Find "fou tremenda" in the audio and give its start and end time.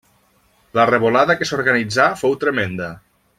2.23-2.91